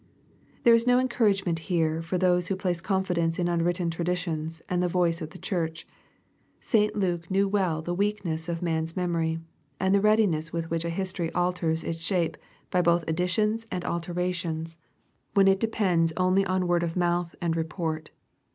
[0.63, 4.87] There is no encouragement here for those who place confidence in unwritten traditions, and the
[4.87, 5.85] voice of the church.
[6.59, 6.95] St.
[6.95, 9.37] Luke knew well the weakness of man's memory,
[9.79, 12.35] and the readiness with which a history alters its shape
[12.71, 14.75] both by additions and alterations^
[15.35, 15.69] when it LUKE, CHAP.
[15.69, 15.69] I.
[15.93, 18.09] depends only on word of mouth and report.